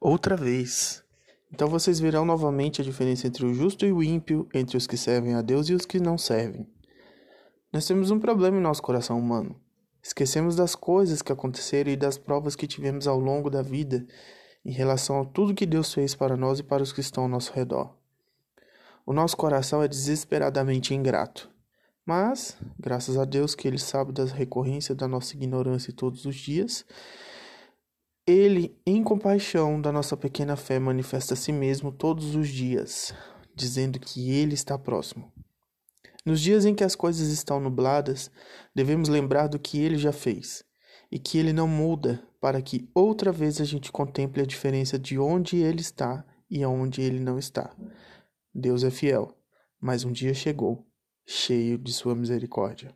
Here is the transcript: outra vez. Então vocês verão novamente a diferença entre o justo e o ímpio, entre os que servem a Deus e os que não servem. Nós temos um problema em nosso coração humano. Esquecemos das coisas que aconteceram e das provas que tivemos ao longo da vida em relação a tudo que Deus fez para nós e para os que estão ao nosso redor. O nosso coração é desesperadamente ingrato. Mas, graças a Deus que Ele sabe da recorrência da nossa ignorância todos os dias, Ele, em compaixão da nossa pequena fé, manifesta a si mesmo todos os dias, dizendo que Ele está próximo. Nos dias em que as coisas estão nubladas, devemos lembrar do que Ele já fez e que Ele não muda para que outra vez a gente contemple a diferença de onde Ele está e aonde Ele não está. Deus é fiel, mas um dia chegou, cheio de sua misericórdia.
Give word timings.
outra 0.00 0.36
vez. 0.36 1.02
Então 1.52 1.68
vocês 1.68 1.98
verão 1.98 2.24
novamente 2.24 2.80
a 2.80 2.84
diferença 2.84 3.26
entre 3.26 3.44
o 3.46 3.54
justo 3.54 3.86
e 3.86 3.92
o 3.92 4.02
ímpio, 4.02 4.48
entre 4.52 4.76
os 4.76 4.86
que 4.86 4.96
servem 4.96 5.34
a 5.34 5.42
Deus 5.42 5.68
e 5.68 5.74
os 5.74 5.86
que 5.86 6.00
não 6.00 6.18
servem. 6.18 6.66
Nós 7.72 7.86
temos 7.86 8.10
um 8.10 8.18
problema 8.18 8.56
em 8.56 8.62
nosso 8.62 8.82
coração 8.82 9.18
humano. 9.18 9.60
Esquecemos 10.02 10.54
das 10.54 10.74
coisas 10.74 11.20
que 11.20 11.32
aconteceram 11.32 11.90
e 11.90 11.96
das 11.96 12.16
provas 12.16 12.54
que 12.54 12.66
tivemos 12.66 13.08
ao 13.08 13.18
longo 13.18 13.50
da 13.50 13.62
vida 13.62 14.06
em 14.64 14.72
relação 14.72 15.20
a 15.20 15.24
tudo 15.24 15.54
que 15.54 15.66
Deus 15.66 15.92
fez 15.92 16.14
para 16.14 16.36
nós 16.36 16.58
e 16.58 16.62
para 16.62 16.82
os 16.82 16.92
que 16.92 17.00
estão 17.00 17.24
ao 17.24 17.28
nosso 17.28 17.52
redor. 17.52 17.96
O 19.04 19.12
nosso 19.12 19.36
coração 19.36 19.82
é 19.82 19.88
desesperadamente 19.88 20.94
ingrato. 20.94 21.48
Mas, 22.04 22.56
graças 22.78 23.16
a 23.16 23.24
Deus 23.24 23.54
que 23.54 23.66
Ele 23.66 23.78
sabe 23.78 24.12
da 24.12 24.24
recorrência 24.24 24.94
da 24.94 25.08
nossa 25.08 25.34
ignorância 25.34 25.92
todos 25.92 26.24
os 26.24 26.36
dias, 26.36 26.84
Ele, 28.26 28.76
em 28.84 29.04
compaixão 29.04 29.80
da 29.80 29.92
nossa 29.92 30.16
pequena 30.16 30.56
fé, 30.56 30.80
manifesta 30.80 31.34
a 31.34 31.36
si 31.36 31.52
mesmo 31.52 31.92
todos 31.92 32.34
os 32.34 32.48
dias, 32.48 33.14
dizendo 33.54 34.00
que 34.00 34.32
Ele 34.32 34.52
está 34.52 34.76
próximo. 34.76 35.32
Nos 36.24 36.40
dias 36.40 36.64
em 36.64 36.74
que 36.74 36.82
as 36.82 36.96
coisas 36.96 37.28
estão 37.28 37.60
nubladas, 37.60 38.28
devemos 38.74 39.08
lembrar 39.08 39.46
do 39.46 39.60
que 39.60 39.78
Ele 39.78 39.96
já 39.96 40.10
fez 40.10 40.64
e 41.08 41.20
que 41.20 41.38
Ele 41.38 41.52
não 41.52 41.68
muda 41.68 42.20
para 42.40 42.60
que 42.60 42.90
outra 42.92 43.30
vez 43.30 43.60
a 43.60 43.64
gente 43.64 43.92
contemple 43.92 44.42
a 44.42 44.46
diferença 44.46 44.98
de 44.98 45.16
onde 45.20 45.58
Ele 45.58 45.80
está 45.80 46.26
e 46.50 46.64
aonde 46.64 47.00
Ele 47.00 47.20
não 47.20 47.38
está. 47.38 47.76
Deus 48.52 48.82
é 48.82 48.90
fiel, 48.90 49.38
mas 49.80 50.02
um 50.02 50.10
dia 50.10 50.34
chegou, 50.34 50.84
cheio 51.24 51.78
de 51.78 51.92
sua 51.92 52.16
misericórdia. 52.16 52.92